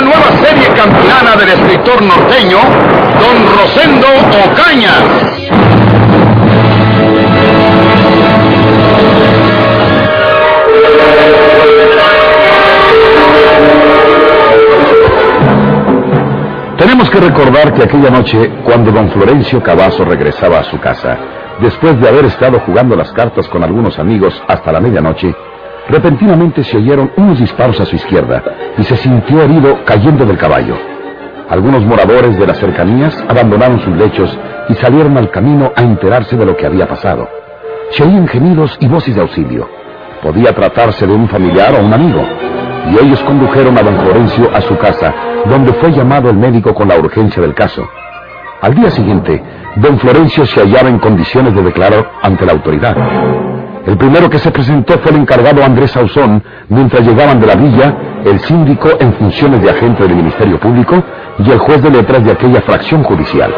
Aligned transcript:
Una 0.00 0.10
nueva 0.10 0.30
serie 0.44 0.68
campilana 0.68 1.34
del 1.34 1.48
escritor 1.48 2.00
norteño, 2.02 2.58
don 3.18 3.36
Rosendo 3.58 4.06
Ocaña. 4.46 4.92
Tenemos 16.76 17.10
que 17.10 17.18
recordar 17.18 17.74
que 17.74 17.82
aquella 17.82 18.10
noche, 18.10 18.52
cuando 18.62 18.92
don 18.92 19.10
Florencio 19.10 19.60
Cavazo 19.60 20.04
regresaba 20.04 20.60
a 20.60 20.64
su 20.64 20.78
casa, 20.78 21.18
después 21.60 22.00
de 22.00 22.08
haber 22.08 22.26
estado 22.26 22.60
jugando 22.60 22.94
las 22.94 23.10
cartas 23.12 23.48
con 23.48 23.64
algunos 23.64 23.98
amigos 23.98 24.40
hasta 24.46 24.70
la 24.70 24.80
medianoche, 24.80 25.34
repentinamente 25.88 26.62
se 26.64 26.76
oyeron 26.76 27.10
unos 27.16 27.38
disparos 27.38 27.80
a 27.80 27.86
su 27.86 27.96
izquierda 27.96 28.42
y 28.76 28.84
se 28.84 28.96
sintió 28.96 29.42
herido 29.42 29.84
cayendo 29.84 30.24
del 30.24 30.38
caballo. 30.38 30.76
Algunos 31.48 31.82
moradores 31.84 32.38
de 32.38 32.46
las 32.46 32.58
cercanías 32.58 33.16
abandonaron 33.26 33.80
sus 33.80 33.96
lechos 33.96 34.38
y 34.68 34.74
salieron 34.74 35.16
al 35.16 35.30
camino 35.30 35.72
a 35.74 35.82
enterarse 35.82 36.36
de 36.36 36.44
lo 36.44 36.56
que 36.56 36.66
había 36.66 36.86
pasado. 36.86 37.26
Se 37.90 38.02
oían 38.02 38.28
gemidos 38.28 38.76
y 38.80 38.86
voces 38.86 39.14
de 39.14 39.22
auxilio. 39.22 39.66
Podía 40.22 40.54
tratarse 40.54 41.06
de 41.06 41.12
un 41.14 41.26
familiar 41.28 41.74
o 41.74 41.84
un 41.84 41.92
amigo. 41.92 42.22
Y 42.90 43.04
ellos 43.04 43.20
condujeron 43.22 43.78
a 43.78 43.82
don 43.82 43.98
Florencio 43.98 44.50
a 44.54 44.60
su 44.60 44.76
casa, 44.76 45.14
donde 45.46 45.72
fue 45.74 45.90
llamado 45.90 46.28
el 46.28 46.36
médico 46.36 46.74
con 46.74 46.88
la 46.88 46.98
urgencia 46.98 47.40
del 47.40 47.54
caso. 47.54 47.88
Al 48.60 48.74
día 48.74 48.90
siguiente, 48.90 49.42
don 49.76 49.98
Florencio 49.98 50.44
se 50.44 50.60
hallaba 50.60 50.88
en 50.90 50.98
condiciones 50.98 51.54
de 51.54 51.62
declarar 51.62 52.10
ante 52.22 52.44
la 52.44 52.52
autoridad. 52.52 53.47
El 53.88 53.96
primero 53.96 54.28
que 54.28 54.38
se 54.38 54.50
presentó 54.50 54.98
fue 54.98 55.12
el 55.12 55.20
encargado 55.20 55.64
Andrés 55.64 55.92
Sauzón, 55.92 56.44
mientras 56.68 57.06
llegaban 57.06 57.40
de 57.40 57.46
la 57.46 57.54
villa 57.54 57.96
el 58.22 58.38
síndico 58.40 58.90
en 59.00 59.14
funciones 59.14 59.62
de 59.62 59.70
agente 59.70 60.02
del 60.02 60.14
Ministerio 60.14 60.60
Público 60.60 61.02
y 61.38 61.50
el 61.50 61.58
juez 61.58 61.80
de 61.80 61.90
letras 61.92 62.22
de 62.22 62.32
aquella 62.32 62.60
fracción 62.60 63.02
judicial. 63.02 63.50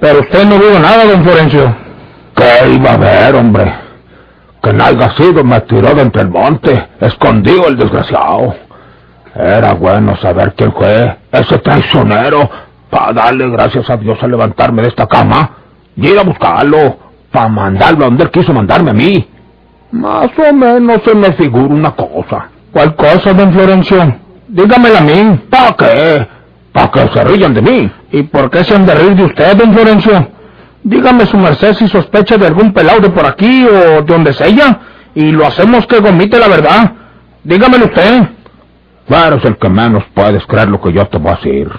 Pero 0.00 0.20
usted 0.20 0.44
no 0.44 0.56
vio 0.56 0.78
nada, 0.78 1.04
don 1.04 1.24
Florencio. 1.24 1.74
¿Qué 2.36 2.70
iba 2.72 2.92
a 2.92 2.96
ver, 2.96 3.34
hombre? 3.34 3.74
Que 4.62 4.72
nalga 4.72 5.16
sido 5.16 5.42
me 5.42 5.62
tiró 5.62 5.94
de 5.96 6.02
entre 6.02 6.22
el 6.22 6.28
monte, 6.28 6.90
escondido 7.00 7.66
el 7.66 7.76
desgraciado. 7.76 8.54
Era 9.34 9.72
bueno 9.72 10.16
saber 10.18 10.54
quién 10.56 10.72
fue, 10.74 11.16
ese 11.32 11.58
traicionero, 11.58 12.48
para 12.88 13.12
darle 13.12 13.50
gracias 13.50 13.90
a 13.90 13.96
Dios 13.96 14.16
a 14.22 14.28
levantarme 14.28 14.82
de 14.82 14.88
esta 14.88 15.08
cama 15.08 15.63
ir 15.96 16.18
a 16.18 16.22
buscarlo, 16.22 16.98
para 17.30 17.48
mandarlo 17.48 18.04
a 18.04 18.08
donde 18.08 18.24
él 18.24 18.30
quiso 18.30 18.52
mandarme 18.52 18.90
a 18.90 18.94
mí. 18.94 19.28
Más 19.90 20.30
o 20.38 20.52
menos 20.52 21.02
se 21.04 21.14
me 21.14 21.32
figura 21.32 21.74
una 21.74 21.90
cosa. 21.92 22.48
¿Cuál 22.72 22.96
cosa, 22.96 23.32
don 23.32 23.52
Florencio? 23.52 24.16
Dígamela 24.48 24.98
a 24.98 25.02
mí. 25.02 25.40
¿Para 25.48 25.76
qué? 25.76 26.26
¿Para 26.72 26.90
que 26.90 27.08
se 27.08 27.24
rían 27.24 27.54
de 27.54 27.62
mí? 27.62 27.90
¿Y 28.10 28.22
por 28.24 28.50
qué 28.50 28.64
se 28.64 28.74
han 28.74 28.84
de 28.84 28.94
reír 28.94 29.14
de 29.14 29.24
usted, 29.24 29.56
don 29.56 29.72
Florencio? 29.72 30.28
Dígame 30.82 31.24
su 31.26 31.36
merced 31.38 31.74
si 31.74 31.88
sospecha 31.88 32.36
de 32.36 32.46
algún 32.46 32.72
pelado 32.72 33.00
de 33.00 33.10
por 33.10 33.24
aquí 33.24 33.64
o 33.64 33.72
de 33.72 34.02
donde 34.02 34.32
sea, 34.32 34.80
y 35.14 35.30
lo 35.30 35.46
hacemos 35.46 35.86
que 35.86 36.00
gomite 36.00 36.38
la 36.38 36.48
verdad. 36.48 36.92
Dígamelo 37.44 37.86
usted. 37.86 38.28
Pero 39.06 39.36
es 39.36 39.44
el 39.44 39.56
que 39.56 39.68
menos 39.68 40.02
puedes 40.14 40.44
creer 40.46 40.68
lo 40.68 40.80
que 40.80 40.92
yo 40.92 41.06
te 41.06 41.18
voy 41.18 41.32
a 41.32 41.36
decir. 41.36 41.70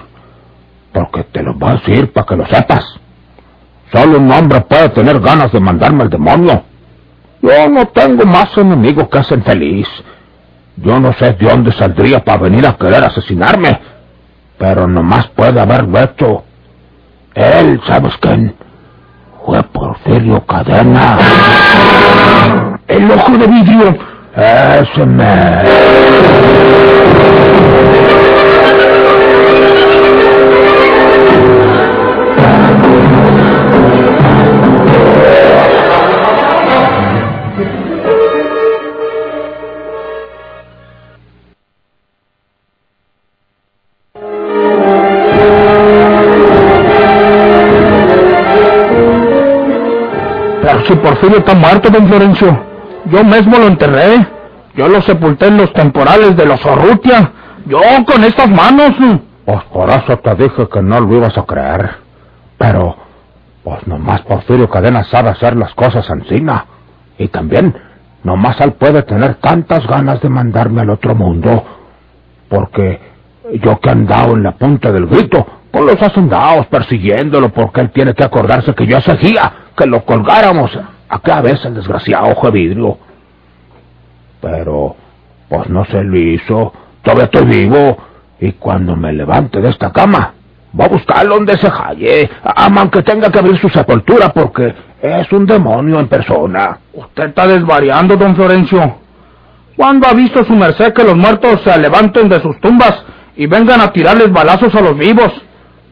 Porque 0.93 1.23
te 1.23 1.43
lo 1.43 1.53
voy 1.55 1.71
a 1.71 1.73
decir 1.73 2.11
para 2.13 2.25
que 2.25 2.35
lo 2.35 2.45
sepas. 2.45 2.85
Solo 3.95 4.17
un 4.17 4.29
hombre 4.29 4.59
puede 4.59 4.89
tener 4.89 5.21
ganas 5.21 5.53
de 5.53 5.59
mandarme 5.61 6.03
al 6.03 6.09
demonio. 6.09 6.63
Yo 7.41 7.69
no 7.69 7.85
tengo 7.87 8.25
más 8.25 8.57
enemigos 8.57 9.07
que 9.07 9.19
hacen 9.19 9.41
feliz. 9.41 9.87
Yo 10.75 10.99
no 10.99 11.13
sé 11.13 11.31
de 11.31 11.47
dónde 11.47 11.71
saldría 11.71 12.21
para 12.21 12.39
venir 12.39 12.67
a 12.67 12.75
querer 12.75 13.05
asesinarme. 13.05 13.79
Pero 14.57 14.85
nomás 14.85 15.27
puede 15.27 15.61
haberlo 15.61 15.97
hecho. 15.97 16.43
Él, 17.35 17.79
¿sabes 17.87 18.13
quién? 18.19 18.53
Fue 19.45 19.63
Porfirio 19.63 20.45
Cadena. 20.45 21.17
El 22.89 23.09
ojo 23.09 23.37
de 23.37 23.47
vidrio. 23.47 23.97
Ese 24.35 25.05
me... 25.05 25.63
Porfirio 51.15 51.37
está 51.37 51.55
muerto, 51.55 51.89
don 51.89 52.07
Florencio. 52.07 52.59
Yo 53.05 53.23
mismo 53.23 53.57
lo 53.57 53.67
enterré. 53.67 54.27
Yo 54.75 54.89
lo 54.89 55.01
sepulté 55.01 55.47
en 55.47 55.55
los 55.55 55.71
temporales 55.71 56.35
de 56.35 56.45
los 56.45 56.65
Orrutia. 56.65 57.31
Yo 57.65 57.79
con 58.05 58.25
estas 58.25 58.49
manos. 58.49 58.91
Pues 59.45 59.63
por 59.71 59.89
eso 59.91 60.17
te 60.17 60.35
dije 60.35 60.67
que 60.67 60.81
no 60.81 60.99
lo 60.99 61.15
ibas 61.15 61.37
a 61.37 61.43
creer. 61.43 61.89
Pero, 62.57 62.97
pues 63.63 63.87
nomás 63.87 64.21
Porfirio 64.23 64.69
Cadena 64.69 65.05
sabe 65.05 65.29
hacer 65.29 65.55
las 65.55 65.73
cosas 65.73 66.09
encima. 66.09 66.65
Y 67.17 67.29
también, 67.29 67.73
nomás 68.23 68.59
él 68.59 68.73
puede 68.73 69.01
tener 69.03 69.35
tantas 69.35 69.87
ganas 69.87 70.19
de 70.19 70.27
mandarme 70.27 70.81
al 70.81 70.89
otro 70.89 71.15
mundo. 71.15 71.63
Porque 72.49 72.99
yo 73.63 73.79
que 73.79 73.87
he 73.87 73.91
andado 73.93 74.33
en 74.33 74.43
la 74.43 74.51
punta 74.51 74.91
del 74.91 75.05
grito, 75.05 75.47
con 75.71 75.85
los 75.85 76.01
hacendados 76.01 76.67
persiguiéndolo 76.67 77.53
porque 77.53 77.79
él 77.79 77.91
tiene 77.91 78.13
que 78.13 78.25
acordarse 78.25 78.75
que 78.75 78.85
yo 78.85 78.99
seguía, 78.99 79.53
que 79.77 79.85
lo 79.85 80.03
colgáramos. 80.03 80.77
Acá 81.15 81.39
ves 81.39 81.63
el 81.63 81.75
desgraciado 81.75 82.27
ojo 82.27 82.47
de 82.47 82.59
vidrio. 82.59 82.97
Pero, 84.41 84.97
pues 85.47 85.69
no 85.69 85.85
se 85.85 86.03
lo 86.03 86.17
hizo. 86.17 86.73
Todavía 87.01 87.23
estoy 87.25 87.45
vivo. 87.45 87.97
Y 88.41 88.51
cuando 88.51 88.97
me 88.97 89.13
levante 89.13 89.61
de 89.61 89.69
esta 89.69 89.93
cama, 89.93 90.33
voy 90.73 90.85
a 90.85 90.89
buscarlo 90.89 91.35
donde 91.35 91.57
se 91.57 91.69
halle. 91.69 92.29
Aunque 92.43 93.01
tenga 93.01 93.31
que 93.31 93.39
abrir 93.39 93.57
su 93.59 93.69
sepultura 93.69 94.33
porque 94.33 94.75
es 95.01 95.31
un 95.31 95.45
demonio 95.45 96.01
en 96.01 96.09
persona. 96.09 96.79
Usted 96.91 97.29
está 97.29 97.47
desvariando, 97.47 98.17
don 98.17 98.35
Florencio. 98.35 98.97
¿Cuándo 99.77 100.07
ha 100.09 100.13
visto 100.13 100.43
su 100.43 100.53
merced 100.53 100.91
que 100.93 101.05
los 101.05 101.15
muertos 101.15 101.61
se 101.61 101.77
levanten 101.79 102.27
de 102.27 102.41
sus 102.41 102.59
tumbas 102.59 103.05
y 103.37 103.47
vengan 103.47 103.79
a 103.79 103.93
tirarles 103.93 104.33
balazos 104.33 104.75
a 104.75 104.81
los 104.81 104.97
vivos? 104.97 105.31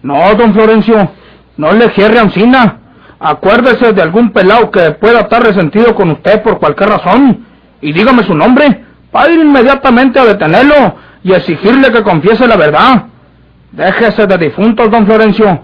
No, 0.02 0.36
don 0.36 0.54
Florencio, 0.54 1.12
no 1.56 1.72
le 1.72 1.92
cierre 1.92 2.20
ancina. 2.20 2.83
Acuérdese 3.26 3.94
de 3.94 4.02
algún 4.02 4.32
pelao 4.32 4.70
que 4.70 4.92
pueda 4.92 5.22
estar 5.22 5.42
resentido 5.42 5.96
con 5.96 6.12
usted 6.12 6.44
por 6.44 6.60
cualquier 6.60 6.90
razón 6.90 7.46
y 7.80 7.94
dígame 7.94 8.24
su 8.24 8.36
nombre 8.36 8.84
para 9.14 9.32
ir 9.32 9.40
inmediatamente 9.40 10.20
a 10.20 10.26
detenerlo 10.26 10.96
y 11.24 11.32
exigirle 11.32 11.90
que 11.90 12.04
confiese 12.04 12.46
la 12.46 12.58
verdad. 12.58 13.06
Déjese 13.72 14.28
de 14.28 14.38
difuntos, 14.38 14.92
don 14.92 15.06
Florencio. 15.06 15.62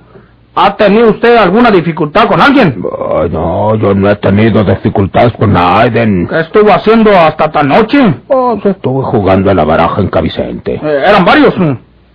¿Ha 0.55 0.75
tenido 0.77 1.09
usted 1.09 1.35
alguna 1.35 1.69
dificultad 1.69 2.27
con 2.27 2.39
alguien? 2.41 2.81
No, 2.81 3.75
yo 3.75 3.93
no 3.93 4.09
he 4.09 4.15
tenido 4.15 4.63
dificultades 4.63 5.33
con 5.33 5.51
nadie. 5.51 6.27
¿Qué 6.29 6.39
estuvo 6.39 6.71
haciendo 6.71 7.11
hasta 7.11 7.45
esta 7.45 7.63
noche? 7.63 7.99
Pues 8.25 8.65
estuve 8.67 9.03
jugando 9.03 9.51
a 9.51 9.53
la 9.53 9.65
baraja 9.65 9.99
en 9.99 10.07
Cavicente. 10.07 10.75
Eh, 10.81 11.03
¿Eran 11.07 11.25
varios? 11.25 11.53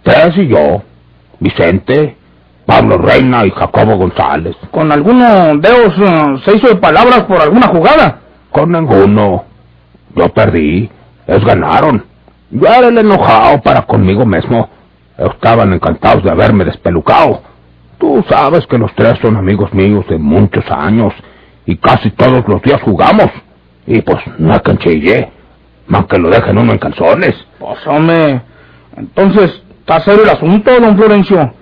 Tres 0.03 0.39
y 0.39 0.49
yo. 0.49 0.83
Vicente, 1.39 2.17
Pablo 2.75 2.99
Reina 2.99 3.47
y 3.47 3.51
Jacobo 3.51 3.97
González. 3.97 4.57
¿Con 4.71 4.91
alguno 4.91 5.57
de 5.57 5.69
ellos 5.69 5.95
eh, 5.97 6.37
se 6.45 6.57
hizo 6.57 6.69
de 6.69 6.77
palabras 6.77 7.23
por 7.25 7.41
alguna 7.41 7.69
jugada? 7.69 8.19
Con 8.51 8.73
ninguno. 8.73 9.45
Yo 10.17 10.29
perdí. 10.31 10.91
Ellos 11.27 11.45
ganaron. 11.45 12.05
Yo 12.51 12.67
era 12.67 12.89
el 12.89 12.99
enojado 12.99 13.61
para 13.63 13.83
conmigo 13.83 14.27
mismo. 14.27 14.69
Estaban 15.17 15.73
encantados 15.73 16.25
de 16.25 16.31
haberme 16.31 16.65
despelucado. 16.65 17.43
Tú 17.99 18.25
sabes 18.29 18.67
que 18.67 18.77
los 18.77 18.93
tres 18.95 19.19
son 19.23 19.37
amigos 19.37 19.73
míos 19.73 20.05
de 20.09 20.19
muchos 20.19 20.65
años 20.69 21.15
y 21.67 21.77
casi 21.77 22.11
todos 22.11 22.43
los 22.49 22.61
días 22.63 22.83
jugamos. 22.83 23.31
Y 23.87 24.01
pues 24.01 24.19
no 24.39 24.61
canchille, 24.63 25.31
más 25.87 26.07
que 26.07 26.19
lo 26.19 26.29
dejen 26.29 26.59
uno 26.59 26.73
en 26.73 26.79
calzones. 26.79 27.35
Pues 27.59 27.87
hombre, 27.87 28.43
entonces 28.97 29.63
Está 29.87 30.01
serio 30.01 30.23
el 30.23 30.31
asunto, 30.31 30.81
don 30.81 30.97
Florencio. 30.97 31.53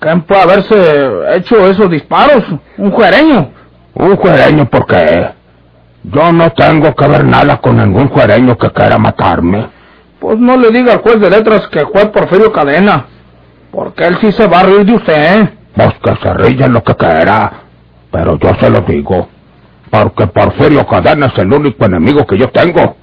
¿Quién 0.00 0.22
puede 0.22 0.40
haberse 0.40 1.36
hecho 1.36 1.68
esos 1.68 1.90
disparos? 1.90 2.42
¿Un 2.78 2.90
juereño? 2.90 3.50
¿Un 3.92 4.16
juereño 4.16 4.64
por 4.64 4.86
qué? 4.86 5.28
Yo 6.04 6.32
no 6.32 6.50
tengo 6.52 6.94
que 6.94 7.06
ver 7.06 7.22
nada 7.22 7.58
con 7.58 7.76
ningún 7.76 8.08
juereño 8.08 8.56
que 8.56 8.70
quiera 8.70 8.96
matarme. 8.96 9.68
Pues 10.18 10.38
no 10.38 10.56
le 10.56 10.70
diga 10.70 10.94
al 10.94 11.02
juez 11.02 11.20
de 11.20 11.28
letras 11.28 11.68
que 11.68 11.84
fue 11.92 12.06
Porfirio 12.06 12.50
Cadena. 12.50 13.04
Porque 13.70 14.06
él 14.06 14.16
sí 14.22 14.32
se 14.32 14.46
va 14.46 14.60
a 14.60 14.62
reír 14.62 14.86
de 14.86 14.94
usted, 14.94 15.42
¿eh? 15.42 15.50
Pues 15.74 15.92
que 16.02 16.16
se 16.22 16.34
ría 16.34 16.66
lo 16.66 16.82
que 16.82 16.94
quiera. 16.94 17.52
Pero 18.10 18.38
yo 18.38 18.54
se 18.58 18.70
lo 18.70 18.80
digo. 18.80 19.28
Porque 19.90 20.26
Porfirio 20.28 20.86
Cadena 20.86 21.26
es 21.26 21.36
el 21.36 21.52
único 21.52 21.84
enemigo 21.84 22.26
que 22.26 22.38
yo 22.38 22.48
tengo. 22.48 22.96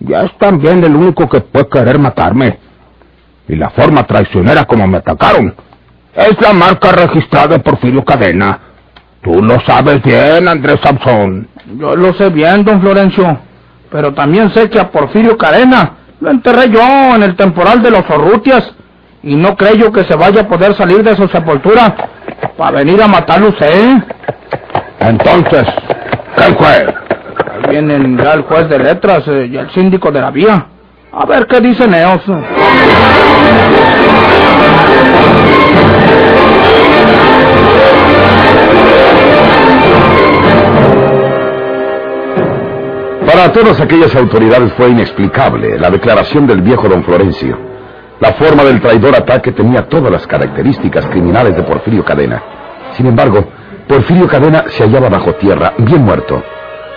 Y 0.00 0.12
es 0.12 0.36
también 0.38 0.82
el 0.82 0.96
único 0.96 1.28
que 1.28 1.42
puede 1.42 1.68
querer 1.68 1.96
matarme. 2.00 2.58
Y 3.46 3.54
la 3.54 3.70
forma 3.70 4.04
traicionera 4.04 4.64
como 4.64 4.84
me 4.88 4.98
atacaron 4.98 5.54
es 6.14 6.40
la 6.40 6.52
marca 6.52 6.92
registrada 6.92 7.48
de 7.48 7.58
Porfirio 7.58 8.04
Cadena. 8.04 8.58
Tú 9.22 9.42
lo 9.42 9.58
sabes 9.60 10.02
bien, 10.02 10.46
Andrés 10.48 10.80
Samson. 10.82 11.48
Yo 11.78 11.96
lo 11.96 12.12
sé 12.14 12.28
bien, 12.28 12.64
don 12.64 12.80
Florencio. 12.80 13.38
Pero 13.90 14.12
también 14.12 14.52
sé 14.52 14.68
que 14.68 14.78
a 14.78 14.90
Porfirio 14.90 15.36
Cadena 15.36 15.92
lo 16.20 16.30
enterré 16.30 16.70
yo 16.70 17.14
en 17.14 17.22
el 17.22 17.36
temporal 17.36 17.82
de 17.82 17.90
los 17.90 18.08
Orrutias. 18.08 18.72
Y 19.22 19.34
no 19.34 19.56
creo 19.56 19.90
que 19.90 20.04
se 20.04 20.14
vaya 20.14 20.42
a 20.42 20.48
poder 20.48 20.74
salir 20.74 21.02
de 21.02 21.16
su 21.16 21.26
sepultura 21.28 21.94
para 22.58 22.78
venir 22.78 23.02
a 23.02 23.08
matarlo 23.08 23.48
usted. 23.48 24.02
Entonces, 25.00 25.64
¿qué 26.36 26.54
fue? 26.54 26.94
Ahí 27.52 27.70
vienen 27.70 28.18
ya 28.18 28.34
el 28.34 28.42
juez 28.42 28.68
de 28.68 28.78
letras 28.78 29.26
eh, 29.28 29.48
y 29.50 29.56
el 29.56 29.70
síndico 29.70 30.10
de 30.10 30.20
la 30.20 30.30
vía. 30.30 30.66
A 31.12 31.24
ver 31.26 31.46
qué 31.46 31.60
dicen 31.60 31.94
ellos. 31.94 32.22
Para 43.44 43.60
todas 43.60 43.78
aquellas 43.78 44.16
autoridades 44.16 44.72
fue 44.72 44.88
inexplicable 44.88 45.78
la 45.78 45.90
declaración 45.90 46.46
del 46.46 46.62
viejo 46.62 46.88
don 46.88 47.04
Florencio. 47.04 47.58
La 48.18 48.32
forma 48.32 48.64
del 48.64 48.80
traidor 48.80 49.14
ataque 49.14 49.52
tenía 49.52 49.86
todas 49.86 50.10
las 50.10 50.26
características 50.26 51.04
criminales 51.08 51.54
de 51.54 51.62
Porfirio 51.62 52.02
Cadena. 52.06 52.42
Sin 52.92 53.04
embargo, 53.04 53.46
Porfirio 53.86 54.26
Cadena 54.28 54.64
se 54.68 54.84
hallaba 54.84 55.10
bajo 55.10 55.34
tierra, 55.34 55.74
bien 55.76 56.06
muerto. 56.06 56.42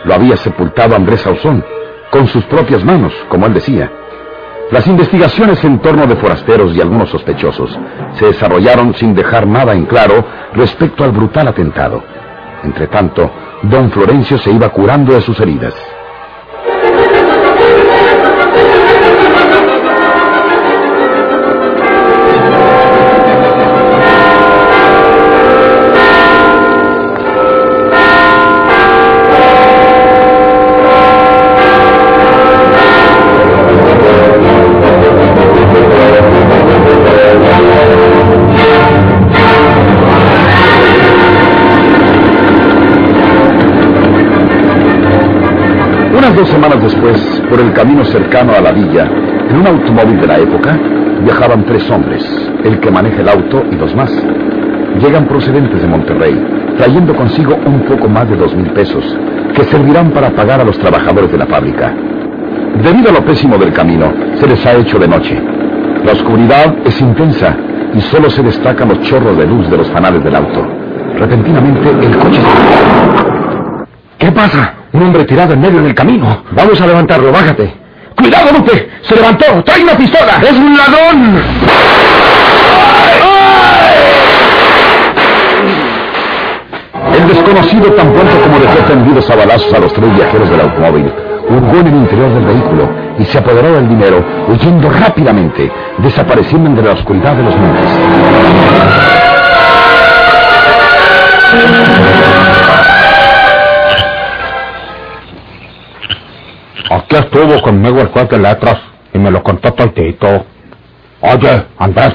Lo 0.06 0.14
había 0.14 0.38
sepultado 0.38 0.96
Andrés 0.96 1.20
Sauzón, 1.20 1.66
con 2.12 2.28
sus 2.28 2.46
propias 2.46 2.82
manos, 2.82 3.12
como 3.28 3.46
él 3.46 3.54
decía. 3.54 3.92
Las 4.72 4.88
investigaciones 4.88 5.62
en 5.66 5.80
torno 5.80 6.08
de 6.08 6.16
forasteros 6.16 6.74
y 6.74 6.80
algunos 6.80 7.10
sospechosos 7.10 7.78
se 8.14 8.26
desarrollaron 8.26 8.94
sin 8.94 9.14
dejar 9.14 9.46
nada 9.48 9.74
en 9.74 9.86
claro 9.86 10.24
respecto 10.54 11.04
al 11.04 11.12
brutal 11.12 11.50
atentado. 11.50 12.02
Entre 12.64 12.88
tanto, 12.88 13.30
don 13.64 13.92
Florencio 13.92 14.38
se 14.38 14.50
iba 14.50 14.70
curando 14.70 15.14
de 15.14 15.20
sus 15.20 15.38
heridas. 15.42 15.76
Por 47.58 47.66
el 47.66 47.74
camino 47.74 48.06
cercano 48.06 48.54
a 48.54 48.62
la 48.62 48.72
villa, 48.72 49.10
en 49.50 49.58
un 49.58 49.66
automóvil 49.66 50.22
de 50.22 50.28
la 50.28 50.38
época, 50.38 50.78
viajaban 51.24 51.66
tres 51.66 51.90
hombres, 51.90 52.24
el 52.64 52.80
que 52.80 52.92
maneja 52.92 53.22
el 53.22 53.30
auto 53.30 53.64
y 53.72 53.76
dos 53.76 53.96
más. 53.96 54.12
Llegan 55.02 55.26
procedentes 55.26 55.82
de 55.82 55.88
Monterrey, 55.88 56.40
trayendo 56.78 57.16
consigo 57.16 57.58
un 57.66 57.80
poco 57.82 58.08
más 58.10 58.30
de 58.30 58.36
dos 58.36 58.56
mil 58.56 58.70
pesos, 58.74 59.04
que 59.56 59.64
servirán 59.64 60.12
para 60.12 60.30
pagar 60.30 60.62
a 60.62 60.64
los 60.64 60.78
trabajadores 60.78 61.32
de 61.32 61.38
la 61.40 61.48
fábrica. 61.48 61.92
Debido 62.84 63.10
a 63.10 63.14
lo 63.14 63.26
pésimo 63.26 63.58
del 63.58 63.74
camino, 63.74 64.14
se 64.36 64.46
les 64.46 64.64
ha 64.64 64.74
hecho 64.76 65.00
de 65.00 65.08
noche. 65.08 65.42
La 66.06 66.12
oscuridad 66.12 66.76
es 66.86 67.02
intensa 67.02 67.56
y 67.96 68.02
solo 68.02 68.30
se 68.30 68.44
destacan 68.44 68.90
los 68.90 69.02
chorros 69.02 69.36
de 69.36 69.48
luz 69.48 69.68
de 69.68 69.78
los 69.78 69.90
fanales 69.90 70.24
del 70.24 70.36
auto. 70.36 70.64
Repentinamente, 71.18 71.90
el 71.90 72.18
coche 72.18 72.40
se... 72.40 74.26
¿Qué 74.26 74.32
pasa? 74.32 74.77
Un 74.94 75.04
hombre 75.04 75.26
tirado 75.26 75.54
en 75.54 75.62
medio 75.62 75.82
del 75.82 75.94
camino. 75.94 76.44
Vamos 76.52 76.80
a 76.80 76.88
levantarlo, 76.88 77.32
bájate. 77.32 77.74
¡Cuidado, 78.16 78.52
Lupe! 78.52 78.90
¡Se 79.04 79.16
levantó! 79.16 79.64
¡Trae 79.64 79.84
una 79.84 79.96
pistola! 79.96 80.40
¡Es 80.42 80.54
un 80.54 80.78
ladrón! 80.78 81.44
El 87.14 87.28
desconocido, 87.28 87.94
tan 87.94 88.14
pronto 88.14 88.42
como 88.42 88.60
dejó 88.60 88.78
tendidos 88.88 89.30
a 89.30 89.36
balazos 89.36 89.74
a 89.74 89.80
los 89.80 89.94
tres 89.94 90.16
viajeros 90.16 90.50
del 90.50 90.62
automóvil, 90.62 91.12
hurgó 91.50 91.80
en 91.80 91.88
el 91.88 91.96
interior 91.96 92.34
del 92.34 92.46
vehículo 92.46 92.90
y 93.20 93.26
se 93.26 93.38
apoderó 93.38 93.74
del 93.74 93.88
dinero, 93.90 94.24
huyendo 94.48 94.90
rápidamente, 94.90 95.72
desapareciendo 96.00 96.70
entre 96.70 96.86
la 96.86 96.94
oscuridad 96.94 97.34
de 97.34 97.44
los 97.44 97.56
montes. 97.56 97.90
Aquí 107.08 107.16
estuvo 107.16 107.62
conmigo 107.62 108.02
el 108.02 108.10
juez 108.10 108.28
de 108.28 108.38
letras 108.38 108.80
y 109.14 109.18
me 109.18 109.32
lo 109.32 109.42
contó 109.42 109.72
todito. 109.72 110.46
Oye, 111.22 111.66
Andrés, 111.80 112.14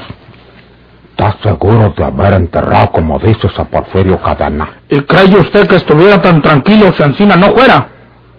¿estás 1.09 1.35
seguro 1.41 1.95
de 1.97 2.03
haber 2.03 2.33
enterrado, 2.33 2.91
como 2.91 3.17
dices, 3.17 3.57
a 3.57 3.63
Porfirio 3.63 4.21
Cadena? 4.21 4.69
¿Y 4.89 5.01
cree 5.01 5.35
usted 5.35 5.67
que 5.67 5.77
estuviera 5.77 6.21
tan 6.21 6.43
tranquilo 6.43 6.93
si 6.95 7.01
Encina 7.01 7.35
no 7.35 7.55
fuera? 7.55 7.87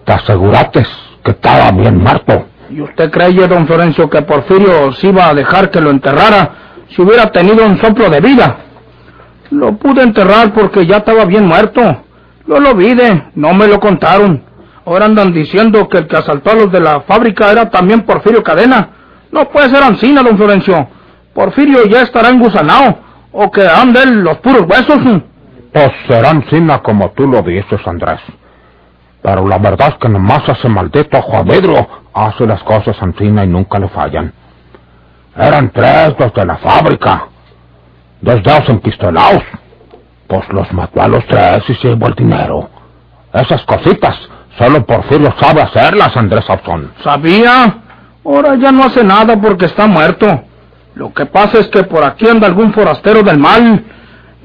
¿Te 0.05 0.13
aseguraste 0.13 0.85
que 1.25 1.31
estaba 1.31 1.71
bien 1.71 2.01
muerto? 2.01 2.45
¿Y 2.69 2.79
usted 2.79 3.11
cree, 3.11 3.33
don 3.33 3.67
Florencio, 3.67 4.09
que 4.09 4.21
Porfirio 4.21 4.93
se 4.93 5.07
iba 5.07 5.27
a 5.27 5.33
dejar 5.33 5.69
que 5.69 5.81
lo 5.81 5.91
enterrara 5.91 6.51
si 6.87 7.01
hubiera 7.01 7.33
tenido 7.33 7.65
un 7.65 7.77
soplo 7.81 8.09
de 8.09 8.21
vida? 8.21 8.59
Lo 9.51 9.73
pude 9.73 10.03
enterrar 10.03 10.53
porque 10.53 10.85
ya 10.85 10.97
estaba 10.97 11.25
bien 11.25 11.47
muerto. 11.47 11.81
Yo 12.47 12.59
lo 12.61 12.73
vi 12.75 12.93
de, 12.93 13.23
no 13.35 13.53
me 13.53 13.67
lo 13.67 13.77
contaron. 13.81 14.54
Ahora 14.85 15.05
andan 15.05 15.33
diciendo 15.33 15.89
que 15.89 15.97
el 15.97 16.07
que 16.07 16.15
asaltó 16.15 16.51
a 16.51 16.55
los 16.55 16.71
de 16.71 16.79
la 16.79 17.01
fábrica 17.01 17.51
era 17.51 17.69
también 17.69 18.03
Porfirio 18.03 18.43
Cadena. 18.43 18.89
No 19.31 19.49
puede 19.49 19.69
ser 19.69 19.81
Ancina, 19.81 20.21
don 20.21 20.37
Florencio. 20.37 20.87
Porfirio 21.33 21.85
ya 21.85 22.03
estará 22.03 22.29
engusanado. 22.29 22.99
O 23.31 23.51
que 23.51 23.67
anden 23.67 24.23
los 24.23 24.37
puros 24.37 24.65
huesos. 24.69 25.23
Pues 25.73 25.91
será 26.07 26.29
Encina 26.29 26.79
como 26.83 27.09
tú 27.11 27.27
lo 27.27 27.41
dices, 27.41 27.85
Andrés. 27.85 28.21
Pero 29.23 29.47
la 29.47 29.57
verdad 29.57 29.89
es 29.89 29.95
que 29.95 30.07
nomás 30.07 30.47
ese 30.47 30.69
maldito 30.69 31.19
Juan 31.19 31.47
Pedro 31.47 31.87
hace 32.13 32.45
las 32.45 32.61
cosas 32.63 32.95
Encina 33.01 33.43
y 33.43 33.47
nunca 33.47 33.79
le 33.79 33.89
fallan. 33.89 34.31
Eran 35.35 35.71
tres 35.71 36.13
los 36.19 36.31
de 36.31 36.45
la 36.45 36.57
fábrica. 36.57 37.27
Dos 38.21 38.43
dedos 38.43 38.69
empistolados. 38.69 39.43
Pues 40.27 40.47
los 40.49 40.71
mató 40.73 41.01
a 41.01 41.07
los 41.07 41.25
tres 41.25 41.63
y 41.69 41.73
se 41.73 41.87
llevó 41.87 42.07
el 42.07 42.15
dinero. 42.15 42.69
Esas 43.33 43.63
cositas 43.65 44.15
Solo 44.57 44.85
Porfirio 44.85 45.33
sabe 45.39 45.61
hacerlas, 45.61 46.15
Andrés 46.15 46.45
Sauzón. 46.45 46.91
¿Sabía? 47.03 47.81
Ahora 48.25 48.55
ya 48.55 48.71
no 48.71 48.85
hace 48.85 49.03
nada 49.03 49.39
porque 49.39 49.65
está 49.65 49.85
muerto. 49.85 50.43
Lo 50.95 51.13
que 51.13 51.25
pasa 51.25 51.59
es 51.59 51.67
que 51.67 51.83
por 51.83 52.03
aquí 52.03 52.27
anda 52.27 52.47
algún 52.47 52.73
forastero 52.73 53.21
del 53.21 53.37
mal 53.37 53.83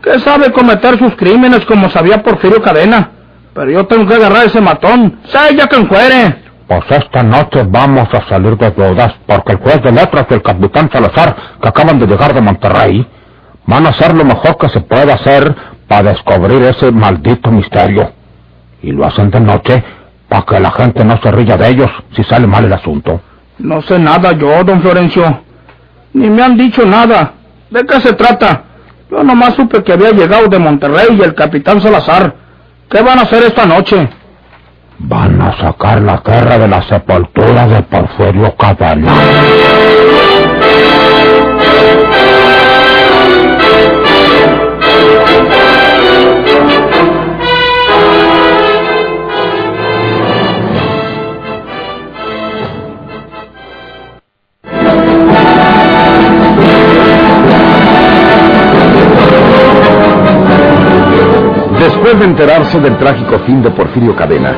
que 0.02 0.18
sabe 0.18 0.50
cometer 0.52 0.98
sus 0.98 1.14
crímenes 1.14 1.64
como 1.64 1.88
sabía 1.90 2.22
Porfirio 2.22 2.60
Cadena. 2.60 3.10
Pero 3.54 3.70
yo 3.70 3.86
tengo 3.86 4.06
que 4.06 4.14
agarrar 4.14 4.46
ese 4.46 4.60
matón. 4.60 5.20
¡Sé 5.24 5.54
ya 5.56 5.66
que 5.66 5.76
encuere! 5.76 6.42
Pues 6.66 6.84
esta 6.90 7.22
noche 7.22 7.64
vamos 7.68 8.08
a 8.12 8.28
salir 8.28 8.56
de 8.56 8.70
dudas 8.70 9.14
porque 9.26 9.52
el 9.52 9.58
juez 9.58 9.82
de 9.82 9.92
letras 9.92 10.26
y 10.30 10.34
el 10.34 10.42
capitán 10.42 10.90
Salazar, 10.90 11.36
que 11.60 11.68
acaban 11.68 11.98
de 11.98 12.06
llegar 12.06 12.32
de 12.32 12.40
Monterrey, 12.40 13.06
van 13.66 13.86
a 13.86 13.90
hacer 13.90 14.14
lo 14.14 14.24
mejor 14.24 14.56
que 14.56 14.68
se 14.68 14.80
pueda 14.80 15.14
hacer 15.14 15.54
para 15.88 16.10
descubrir 16.10 16.62
ese 16.62 16.90
maldito 16.92 17.50
misterio. 17.50 18.12
Y 18.82 18.92
lo 18.92 19.04
hacen 19.04 19.30
de 19.30 19.40
noche 19.40 19.84
para 20.30 20.46
que 20.46 20.60
la 20.60 20.70
gente 20.70 21.04
no 21.04 21.20
se 21.20 21.30
ría 21.32 21.56
de 21.56 21.68
ellos 21.68 21.90
si 22.14 22.22
sale 22.22 22.46
mal 22.46 22.64
el 22.64 22.72
asunto. 22.72 23.20
No 23.58 23.82
sé 23.82 23.98
nada 23.98 24.32
yo, 24.32 24.62
don 24.62 24.80
Florencio. 24.80 25.42
Ni 26.14 26.30
me 26.30 26.42
han 26.42 26.56
dicho 26.56 26.86
nada. 26.86 27.32
¿De 27.68 27.84
qué 27.84 28.00
se 28.00 28.12
trata? 28.12 28.62
Yo 29.10 29.24
nomás 29.24 29.54
supe 29.54 29.82
que 29.82 29.92
había 29.92 30.12
llegado 30.12 30.46
de 30.46 30.58
Monterrey 30.60 31.18
y 31.18 31.22
el 31.22 31.34
capitán 31.34 31.80
Salazar. 31.80 32.32
¿Qué 32.88 33.02
van 33.02 33.18
a 33.18 33.22
hacer 33.22 33.42
esta 33.42 33.66
noche? 33.66 34.08
Van 35.00 35.40
a 35.42 35.52
sacar 35.58 36.00
la 36.00 36.18
tierra 36.18 36.58
de 36.58 36.68
la 36.68 36.82
sepultura 36.82 37.66
de 37.66 37.82
Porfirio 37.82 38.54
Cadena. 38.56 39.12
Trágico 63.10 63.40
fin 63.40 63.60
de 63.60 63.70
Porfirio 63.72 64.14
Cadena, 64.14 64.54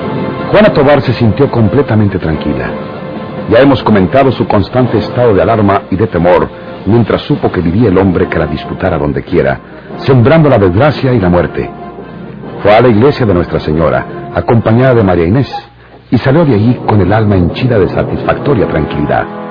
Juana 0.51 0.75
Tobar 0.75 1.01
se 1.01 1.15
sintió 1.15 1.51
completamente 1.51 2.19
tranquila. 2.19 2.71
Ya 3.51 3.61
hemos 3.61 3.83
comentado 3.83 4.31
su 4.31 4.47
constante 4.47 4.99
estado 4.99 5.33
de 5.33 5.41
alarma 5.41 5.85
y 5.91 5.97
de 5.97 6.07
temor 6.07 6.47
mientras 6.85 7.23
supo 7.23 7.51
que 7.51 7.63
vivía 7.63 7.89
el 7.89 7.97
hombre 7.97 8.29
que 8.29 8.39
la 8.39 8.47
disputara 8.47 8.99
donde 8.99 9.23
quiera, 9.23 9.59
sembrando 9.99 10.51
la 10.51 10.59
desgracia 10.59 11.15
y 11.15 11.19
la 11.21 11.31
muerte. 11.31 11.71
Fue 12.63 12.75
a 12.75 12.83
la 12.83 12.89
iglesia 12.89 13.25
de 13.25 13.33
Nuestra 13.33 13.59
Señora, 13.59 14.31
acompañada 14.35 14.97
de 14.97 15.05
María 15.05 15.27
Inés, 15.27 15.51
y 16.11 16.19
salió 16.19 16.45
de 16.45 16.55
allí 16.55 16.79
con 16.87 17.01
el 17.01 17.11
alma 17.11 17.37
henchida 17.37 17.79
de 17.79 17.89
satisfactoria 17.89 18.69
tranquilidad. 18.69 19.42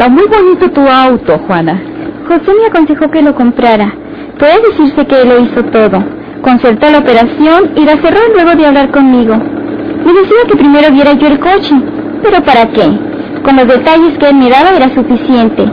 Está 0.00 0.10
muy 0.10 0.24
bonito 0.28 0.70
tu 0.70 0.80
auto, 0.80 1.38
Juana. 1.46 1.78
José 2.26 2.52
me 2.58 2.68
aconsejó 2.68 3.10
que 3.10 3.20
lo 3.20 3.34
comprara. 3.34 3.92
Puede 4.38 4.62
decirse 4.70 5.06
que 5.06 5.20
él 5.20 5.28
lo 5.28 5.40
hizo 5.40 5.62
todo. 5.64 6.02
Concertó 6.40 6.90
la 6.90 7.00
operación 7.00 7.72
y 7.76 7.84
la 7.84 7.98
cerró 8.00 8.20
luego 8.32 8.54
de 8.56 8.64
hablar 8.64 8.90
conmigo. 8.92 9.36
Me 9.36 10.12
decía 10.14 10.38
que 10.48 10.56
primero 10.56 10.90
viera 10.90 11.12
yo 11.12 11.26
el 11.26 11.38
coche. 11.38 11.74
¿Pero 12.22 12.42
para 12.42 12.64
qué? 12.68 12.98
Con 13.44 13.56
los 13.56 13.68
detalles 13.68 14.16
que 14.16 14.30
él 14.30 14.36
me 14.36 14.48
daba 14.48 14.70
era 14.70 14.88
suficiente. 14.88 15.64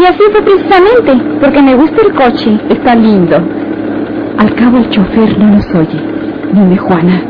Y 0.00 0.04
así 0.04 0.22
fue 0.30 0.42
precisamente, 0.42 1.40
porque 1.40 1.60
me 1.60 1.74
gusta 1.74 2.00
el 2.06 2.14
coche. 2.14 2.56
Está 2.68 2.94
lindo. 2.94 3.38
Al 4.38 4.54
cabo 4.54 4.78
el 4.78 4.88
chofer 4.90 5.36
no 5.36 5.48
nos 5.48 5.66
oye. 5.74 6.00
Dime, 6.52 6.76
Juana, 6.76 7.22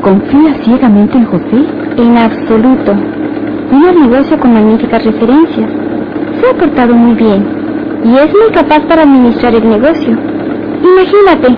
¿confía 0.00 0.54
ciegamente 0.62 1.18
en 1.18 1.26
José? 1.26 1.66
En 1.98 2.16
absoluto. 2.16 2.96
Un 3.74 4.08
negocio 4.08 4.38
con 4.38 4.54
magníficas 4.54 5.04
referencias. 5.04 5.68
Se 6.40 6.48
ha 6.48 6.54
portado 6.54 6.94
muy 6.94 7.14
bien 7.16 7.44
y 8.04 8.16
es 8.16 8.32
muy 8.32 8.52
capaz 8.52 8.80
para 8.86 9.02
administrar 9.02 9.52
el 9.52 9.68
negocio. 9.68 10.16
Imagínate, 10.80 11.48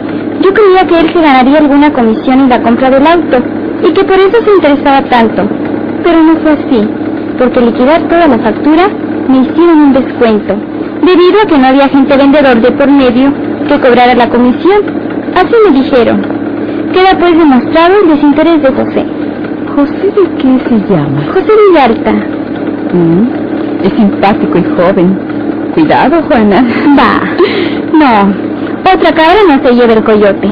yo 0.40 0.54
creía 0.54 0.86
que 0.86 0.98
él 0.98 1.12
se 1.12 1.20
ganaría 1.20 1.58
alguna 1.58 1.92
comisión 1.92 2.40
en 2.40 2.48
la 2.48 2.62
compra 2.62 2.88
del 2.88 3.06
auto 3.06 3.36
y 3.86 3.92
que 3.92 4.02
por 4.02 4.18
eso 4.18 4.38
se 4.42 4.50
interesaba 4.50 5.02
tanto. 5.02 5.42
Pero 6.02 6.22
no 6.22 6.36
fue 6.36 6.52
así, 6.52 6.88
porque 7.38 7.60
liquidar 7.60 8.00
toda 8.08 8.28
la 8.28 8.38
factura 8.38 8.88
me 9.28 9.40
hicieron 9.40 9.78
un 9.78 9.92
descuento, 9.92 10.54
debido 11.02 11.42
a 11.42 11.46
que 11.46 11.58
no 11.58 11.66
había 11.66 11.84
agente 11.84 12.16
vendedor 12.16 12.62
de 12.62 12.72
por 12.72 12.90
medio 12.90 13.30
que 13.68 13.78
cobrara 13.78 14.14
la 14.14 14.30
comisión. 14.30 14.80
Así 15.34 15.54
me 15.66 15.82
dijeron. 15.82 16.22
Queda 16.94 17.18
pues 17.18 17.36
demostrado 17.36 17.94
el 18.02 18.08
desinterés 18.08 18.62
de 18.62 18.72
José. 18.72 19.15
¿José 19.76 19.92
de 19.92 20.36
qué 20.38 20.58
se 20.70 20.78
llama? 20.90 21.26
José 21.34 21.52
Villalta. 21.68 22.12
Mm, 22.94 23.84
es 23.84 23.92
simpático 23.92 24.56
y 24.56 24.64
joven. 24.64 25.18
Cuidado, 25.74 26.22
Juana. 26.22 26.64
Va. 26.98 27.20
No. 27.92 28.32
Otra 28.80 29.12
cabra 29.12 29.40
no 29.46 29.62
se 29.62 29.74
lleva 29.74 29.92
el 29.92 30.02
coyote. 30.02 30.48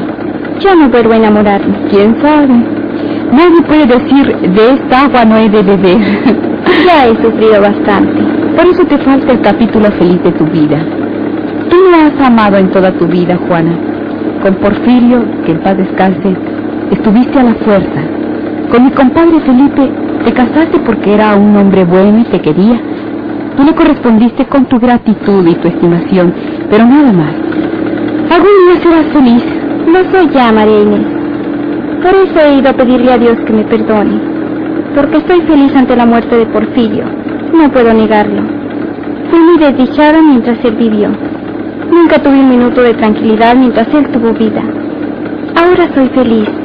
Yo 0.61 0.75
no 0.75 0.91
vuelvo 0.91 1.15
a 1.15 1.17
enamorarme. 1.17 1.75
¿Quién 1.89 2.21
sabe? 2.21 2.53
Nadie 3.33 3.63
puede 3.67 3.87
decir, 3.87 4.37
de 4.37 4.75
esta 4.75 5.07
agua 5.07 5.25
no 5.25 5.39
he 5.39 5.49
de 5.49 5.63
beber. 5.63 5.99
ya 6.87 7.07
he 7.07 7.17
sufrido 7.23 7.63
bastante. 7.63 8.23
Por 8.55 8.67
eso 8.67 8.85
te 8.85 8.99
falta 8.99 9.33
el 9.33 9.41
capítulo 9.41 9.91
feliz 9.93 10.23
de 10.23 10.33
tu 10.33 10.45
vida. 10.45 10.85
Tú 11.71 11.77
me 11.91 11.97
has 11.97 12.21
amado 12.21 12.59
en 12.59 12.71
toda 12.71 12.93
tu 12.93 13.07
vida, 13.07 13.39
Juana. 13.49 13.73
Con 14.43 14.55
Porfirio, 14.57 15.25
que 15.47 15.53
en 15.53 15.63
paz 15.63 15.79
descanse, 15.79 16.37
estuviste 16.91 17.39
a 17.39 17.45
la 17.45 17.55
fuerza. 17.55 18.03
Con 18.71 18.85
mi 18.85 18.91
compadre 18.91 19.41
Felipe, 19.41 19.91
te 20.25 20.33
casaste 20.33 20.79
porque 20.81 21.15
era 21.15 21.37
un 21.37 21.57
hombre 21.57 21.85
bueno 21.85 22.21
y 22.21 22.25
te 22.25 22.41
quería. 22.41 22.81
Tú 23.57 23.63
le 23.63 23.75
correspondiste 23.75 24.47
con 24.47 24.67
tu 24.67 24.79
gratitud 24.79 25.47
y 25.47 25.55
tu 25.55 25.69
estimación, 25.69 26.35
pero 26.71 26.85
nada 26.87 27.13
más. 27.13 27.35
Algún 28.31 28.51
día 28.67 28.81
serás 28.83 29.07
feliz. 29.13 29.45
No 29.87 30.11
soy 30.11 30.29
ya, 30.31 30.51
María 30.51 30.81
Inés. 30.81 31.07
Por 32.03 32.15
eso 32.15 32.41
he 32.41 32.59
ido 32.59 32.71
a 32.71 32.73
pedirle 32.73 33.13
a 33.13 33.19
Dios 33.19 33.39
que 33.47 33.53
me 33.53 33.65
perdone. 33.65 34.19
Porque 34.95 35.19
estoy 35.19 35.41
feliz 35.43 35.75
ante 35.77 35.95
la 35.95 36.07
muerte 36.07 36.37
de 36.37 36.47
Porfirio. 36.47 37.05
No 37.53 37.71
puedo 37.71 37.93
negarlo. 37.95 38.43
Fui 39.31 39.41
muy 39.41 39.59
desdichada 39.59 40.21
mientras 40.21 40.65
él 40.65 40.75
vivió. 40.75 41.11
Nunca 41.91 42.19
tuve 42.19 42.41
un 42.41 42.49
minuto 42.49 42.83
de 42.83 42.95
tranquilidad 42.95 43.55
mientras 43.55 43.93
él 43.95 44.09
tuvo 44.09 44.33
vida. 44.33 44.63
Ahora 45.55 45.89
soy 45.95 46.09
feliz. 46.09 46.64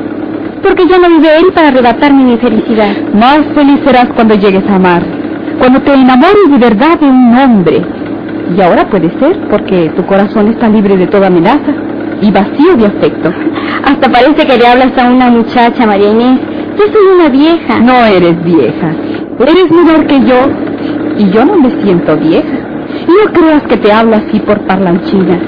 Porque 0.62 0.88
ya 0.88 0.98
no 0.98 1.10
vive 1.10 1.38
él 1.38 1.52
para 1.54 1.70
arrebatarme 1.70 2.24
mi 2.24 2.38
felicidad. 2.38 2.96
Más 3.14 3.40
feliz 3.56 3.80
serás 3.86 4.10
cuando 4.16 4.36
llegues 4.36 4.68
a 4.70 4.76
amar 4.76 5.20
cuando 5.60 5.82
te 5.82 5.94
enamores 5.94 6.50
de 6.50 6.58
verdad 6.58 6.98
de 7.00 7.06
un 7.06 7.38
hombre. 7.38 7.82
Y 8.56 8.62
ahora 8.62 8.90
puede 8.90 9.12
ser 9.20 9.38
porque 9.50 9.92
tu 9.96 10.06
corazón 10.06 10.48
está 10.48 10.70
libre 10.70 10.98
de 10.98 11.06
toda 11.06 11.28
amenaza 11.28 11.74
y 12.22 12.32
vacío 12.32 12.76
de 12.78 12.88
afecto. 12.88 13.32
Hasta 13.84 14.10
parece 14.10 14.48
que 14.48 14.58
le 14.58 14.66
hablas 14.66 14.98
a 14.98 15.10
una 15.10 15.30
muchacha, 15.30 15.86
María 15.86 16.10
Inés. 16.10 16.40
Yo 16.78 16.86
soy 16.86 17.16
una 17.16 17.30
vieja. 17.30 17.80
No 17.80 18.06
eres 18.06 18.44
vieja. 18.44 18.92
Eres 19.40 19.72
menor 19.72 20.08
que 20.08 20.20
yo 20.22 20.38
y 21.18 21.30
yo 21.30 21.46
no 21.46 21.58
me 21.58 21.70
siento 21.84 22.18
vieja. 22.18 22.58
Y 23.08 23.12
no 23.12 23.32
creas 23.34 23.64
que 23.64 23.78
te 23.78 23.92
hablo 23.92 24.16
así 24.16 24.40
por 24.40 24.60
parlanchina. 24.62 25.40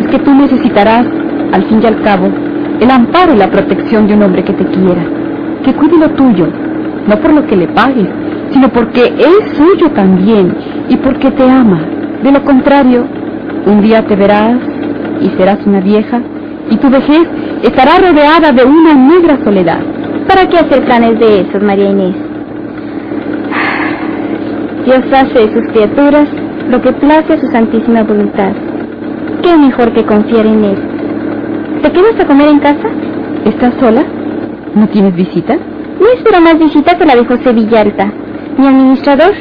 Es 0.00 0.08
que 0.08 0.18
tú 0.18 0.34
necesitarás, 0.34 1.06
al 1.52 1.64
fin 1.64 1.80
y 1.82 1.86
al 1.86 2.00
cabo, 2.02 2.28
el 2.80 2.90
amparo 2.90 3.34
y 3.34 3.36
la 3.36 3.50
protección 3.50 4.06
de 4.06 4.14
un 4.14 4.22
hombre 4.22 4.42
que 4.42 4.54
te 4.54 4.64
quiera, 4.64 5.04
que 5.62 5.74
cuide 5.74 5.98
lo 5.98 6.10
tuyo, 6.10 6.48
no 7.06 7.16
por 7.16 7.32
lo 7.32 7.46
que 7.46 7.56
le 7.56 7.68
pagues, 7.68 8.08
sino 8.50 8.68
porque 8.70 9.12
es 9.18 9.56
suyo 9.56 9.90
también 9.90 10.54
y 10.88 10.96
porque 10.96 11.30
te 11.30 11.48
ama. 11.48 11.80
De 12.22 12.32
lo 12.32 12.42
contrario, 12.42 13.04
un 13.66 13.82
día 13.82 14.06
te 14.06 14.16
verás 14.16 14.58
y 15.20 15.28
serás 15.36 15.58
una 15.66 15.80
vieja 15.80 16.20
y 16.70 16.76
tu 16.76 16.88
vejez 16.88 17.28
estará 17.62 17.98
rodeada 17.98 18.52
de 18.52 18.64
una 18.64 18.94
negra 18.94 19.38
soledad. 19.44 19.80
¿Para 20.26 20.48
qué 20.48 20.58
hacer 20.58 20.84
planes 20.84 21.18
de 21.18 21.40
esos, 21.40 21.62
María 21.62 21.90
Inés? 21.90 22.14
Dios 24.84 25.02
hace 25.12 25.46
de 25.46 25.52
sus 25.52 25.72
criaturas 25.72 26.28
lo 26.70 26.80
que 26.80 26.92
place 26.92 27.34
a 27.34 27.40
su 27.40 27.46
santísima 27.48 28.02
voluntad. 28.04 28.52
¿Qué 29.42 29.56
mejor 29.56 29.92
que 29.92 30.04
confiar 30.04 30.46
en 30.46 30.64
Él? 30.64 30.89
¿Te 31.82 31.92
quedas 31.92 32.20
a 32.20 32.26
comer 32.26 32.48
en 32.48 32.58
casa? 32.58 32.88
¿Estás 33.44 33.74
sola? 33.80 34.04
¿No 34.74 34.88
tienes 34.88 35.14
visita? 35.14 35.56
No 36.00 36.06
espero 36.16 36.40
más 36.40 36.58
visita 36.58 36.96
que 36.96 37.06
la 37.06 37.16
de 37.16 37.24
José 37.24 37.52
Villalta 37.52 38.12
mi 38.60 38.66
administrador. 38.66 39.32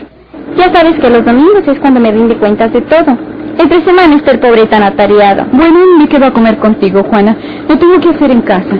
Ya 0.57 0.73
sabes 0.73 0.95
que 0.99 1.09
los 1.09 1.23
domingos 1.25 1.67
es 1.67 1.79
cuando 1.79 1.99
me 1.99 2.11
rinde 2.11 2.37
cuentas 2.37 2.71
de 2.73 2.81
todo. 2.81 3.17
Entre 3.57 3.83
semana 3.83 4.15
está 4.15 4.31
el 4.31 4.39
pobre 4.39 4.65
tan 4.67 4.83
atareado. 4.83 5.45
Bueno, 5.51 5.79
me 5.97 6.07
quedo 6.07 6.25
a 6.25 6.31
comer 6.31 6.57
contigo, 6.57 7.03
Juana. 7.03 7.35
Lo 7.67 7.77
tengo 7.77 7.99
que 7.99 8.09
hacer 8.09 8.31
en 8.31 8.41
casa. 8.41 8.75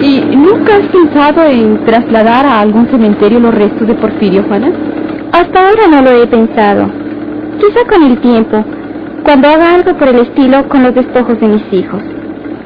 ¿Y 0.00 0.20
nunca 0.36 0.76
has 0.76 0.86
pensado 0.88 1.44
en 1.44 1.84
trasladar 1.84 2.46
a 2.46 2.60
algún 2.60 2.86
cementerio 2.88 3.38
los 3.40 3.54
restos 3.54 3.86
de 3.86 3.94
Porfirio, 3.94 4.42
Juana? 4.44 4.72
Hasta 5.32 5.68
ahora 5.68 5.88
no 5.90 6.02
lo 6.02 6.10
he 6.10 6.26
pensado. 6.26 6.90
Quizá 7.60 7.84
con 7.88 8.02
el 8.02 8.18
tiempo, 8.18 8.64
cuando 9.24 9.48
haga 9.48 9.74
algo 9.74 9.96
por 9.96 10.08
el 10.08 10.20
estilo 10.20 10.68
con 10.68 10.82
los 10.82 10.94
despojos 10.94 11.40
de 11.40 11.48
mis 11.48 11.72
hijos. 11.72 12.02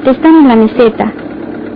Están 0.05 0.35
en 0.35 0.47
la 0.49 0.55
meseta. 0.55 1.13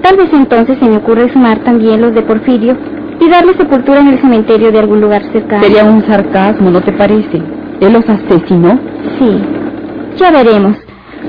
Tal 0.02 0.18
vez 0.18 0.30
entonces 0.34 0.78
se 0.78 0.86
me 0.86 0.98
ocurre 0.98 1.32
sumar 1.32 1.60
también 1.60 2.02
los 2.02 2.14
de 2.14 2.22
Porfirio 2.22 2.76
y 3.20 3.30
darle 3.30 3.54
sepultura 3.54 4.02
en 4.02 4.10
el 4.10 4.20
cementerio 4.20 4.72
de 4.72 4.80
algún 4.80 5.00
lugar 5.00 5.24
cercano. 5.32 5.64
Sería 5.64 5.86
un 5.86 6.06
sarcasmo, 6.06 6.70
¿no 6.70 6.82
te 6.82 6.92
parece? 6.92 7.42
¿Él 7.80 7.94
los 7.94 8.08
asesinó? 8.10 8.78
Sí. 9.18 9.42
Ya 10.18 10.32
veremos. 10.32 10.78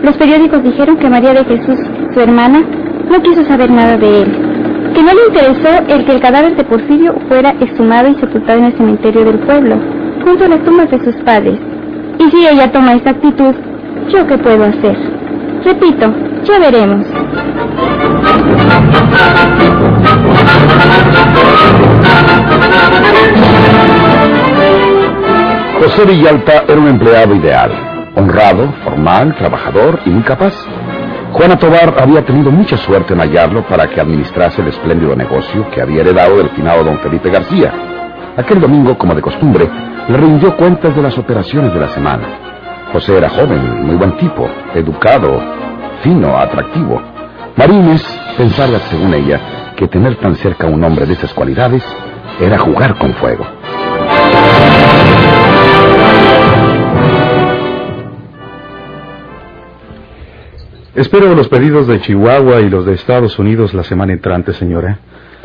Los 0.03 0.17
periódicos 0.17 0.65
dijeron 0.65 0.97
que 0.97 1.09
María 1.09 1.35
de 1.35 1.45
Jesús, 1.45 1.79
su 2.13 2.21
hermana, 2.21 2.61
no 3.09 3.23
quiso 3.23 3.45
saber 3.45 3.71
nada 3.71 3.97
de 3.97 4.23
él. 4.23 4.33
Que 4.95 5.03
no 5.03 5.13
le 5.13 5.27
interesó 5.29 5.69
el 5.89 6.05
que 6.05 6.13
el 6.13 6.21
cadáver 6.21 6.57
de 6.57 6.65
Porfirio 6.65 7.15
fuera 7.29 7.55
exhumado 7.61 8.09
y 8.09 8.15
sepultado 8.17 8.59
en 8.59 8.65
el 8.67 8.77
cementerio 8.77 9.25
del 9.25 9.39
pueblo, 9.41 9.77
junto 10.25 10.45
a 10.45 10.49
las 10.49 10.65
tumbas 10.65 10.91
de 10.91 11.05
sus 11.05 11.15
padres. 11.23 11.59
Y 12.25 12.31
si 12.31 12.47
ella 12.47 12.73
toma 12.73 12.95
esta 12.95 13.11
actitud, 13.11 13.55
¿yo 14.09 14.27
qué 14.27 14.39
puedo 14.39 14.65
hacer? 14.65 14.97
Repito, 15.63 16.11
ya 16.45 16.59
veremos. 16.59 17.07
José 25.81 26.05
Villalta 26.07 26.65
era 26.67 26.81
un 26.81 26.89
empleado 26.89 27.35
ideal, 27.35 27.73
honrado, 28.17 28.73
formal, 28.85 29.35
trabajador 29.37 30.01
y 30.07 30.11
muy 30.11 30.23
capaz. 30.23 30.55
Juana 31.33 31.59
Tobar 31.59 31.95
había 32.01 32.25
tenido 32.25 32.51
mucha 32.51 32.79
suerte 32.79 33.13
en 33.13 33.21
hallarlo 33.21 33.67
para 33.67 33.89
que 33.89 34.01
administrase 34.01 34.63
el 34.63 34.69
espléndido 34.69 35.15
negocio 35.15 35.69
que 35.71 35.83
había 35.83 36.01
heredado 36.01 36.39
del 36.39 36.49
finado 36.51 36.85
don 36.85 36.99
Felipe 37.01 37.29
García. 37.29 37.73
Aquel 38.37 38.61
domingo, 38.61 38.97
como 38.97 39.15
de 39.15 39.21
costumbre, 39.21 39.69
le 40.09 40.17
rindió 40.19 40.57
cuentas 40.57 40.95
de 40.95 41.03
las 41.03 41.17
operaciones 41.17 41.73
de 41.73 41.81
la 41.81 41.89
semana. 41.89 42.27
José 42.93 43.17
era 43.17 43.29
joven, 43.31 43.87
muy 43.87 43.97
buen 43.97 44.17
tipo, 44.19 44.49
educado, 44.75 45.41
fino, 46.03 46.37
atractivo. 46.37 47.01
Marines 47.57 48.03
pensaba, 48.37 48.79
según 48.91 49.15
ella, 49.15 49.41
que 49.77 49.89
tener 49.89 50.17
tan 50.17 50.37
cerca 50.37 50.67
a 50.67 50.71
un 50.71 50.85
hombre 50.85 51.07
de 51.07 51.15
esas 51.15 51.33
cualidades 51.33 51.83
era 52.41 52.59
jugar 52.59 52.97
con 52.99 53.15
fuego. 53.15 53.47
Espero 60.95 61.35
los 61.35 61.49
pedidos 61.49 61.89
de 61.89 62.01
Chihuahua 62.01 62.61
y 62.61 62.71
los 62.71 62.87
de 62.87 62.95
Estados 62.95 63.39
Unidos 63.39 63.75
la 63.75 63.83
semana 63.83 64.13
entrante, 64.13 64.53
señora. 64.53 64.99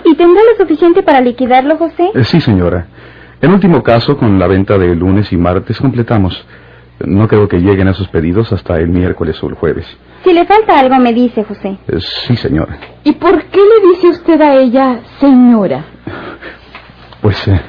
¿Y 0.06 0.16
tendrá 0.16 0.42
lo 0.44 0.58
suficiente 0.64 1.02
para 1.02 1.22
liquidarlo, 1.22 1.78
José? 1.78 2.12
Eh, 2.14 2.24
sí, 2.24 2.40
señora. 2.40 2.86
En 3.42 3.52
último 3.54 3.82
caso, 3.84 4.18
con 4.18 4.38
la 4.38 4.48
venta 4.48 4.78
de 4.78 4.96
lunes 4.96 5.32
y 5.32 5.38
martes 5.38 5.80
completamos. 5.80 6.46
No 7.00 7.28
creo 7.30 7.48
que 7.48 7.60
lleguen 7.60 7.88
esos 7.88 8.10
pedidos 8.10 8.52
hasta 8.52 8.78
el 8.78 8.90
miércoles 8.90 9.42
o 9.42 9.48
el 9.48 9.56
jueves. 9.56 9.86
Si 10.24 10.34
le 10.34 10.46
falta 10.46 10.78
algo, 10.78 10.98
me 10.98 11.14
dice, 11.14 11.46
José. 11.46 11.78
Eh, 11.88 12.00
sí, 12.02 12.36
señora. 12.36 12.78
¿Y 13.06 13.14
por 13.14 13.42
qué 13.46 13.60
le 13.60 13.90
dice 13.90 14.08
usted 14.10 14.42
a 14.42 14.56
ella 14.56 15.00
señora? 15.20 15.86
Pues... 17.22 17.48
eh, 17.48 17.62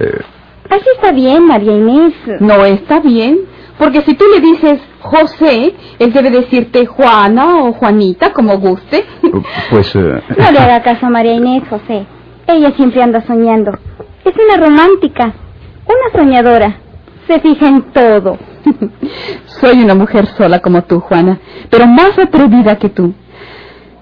eh, 0.00 0.20
Así 0.68 0.84
está 0.96 1.12
bien, 1.12 1.46
María 1.46 1.72
Inés. 1.72 2.12
No 2.40 2.64
está 2.66 3.00
bien, 3.00 3.38
porque 3.78 4.02
si 4.02 4.14
tú 4.14 4.24
le 4.34 4.40
dices 4.40 4.80
José, 5.00 5.74
él 5.98 6.12
debe 6.12 6.30
decirte 6.30 6.84
Juana 6.84 7.62
o 7.64 7.72
Juanita, 7.72 8.32
como 8.34 8.58
guste. 8.58 9.04
pues... 9.70 9.94
eh, 9.96 10.22
No 10.36 10.50
le 10.50 10.58
haga 10.58 10.82
caso 10.82 11.06
a 11.06 11.10
María 11.10 11.32
Inés, 11.34 11.62
José. 11.70 12.04
Ella 12.46 12.72
siempre 12.72 13.02
anda 13.02 13.22
soñando. 13.22 13.72
Es 14.26 14.34
una 14.34 14.56
romántica, 14.56 15.34
una 15.86 16.20
soñadora. 16.20 16.78
Se 17.28 17.38
fija 17.38 17.68
en 17.68 17.82
todo. 17.92 18.36
Soy 19.60 19.84
una 19.84 19.94
mujer 19.94 20.26
sola 20.36 20.58
como 20.58 20.82
tú, 20.82 20.98
Juana, 20.98 21.38
pero 21.70 21.86
más 21.86 22.18
atrevida 22.18 22.76
que 22.76 22.88
tú. 22.88 23.14